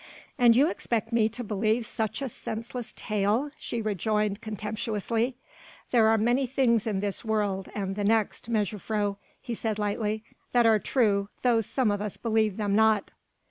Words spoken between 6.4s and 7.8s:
things in this world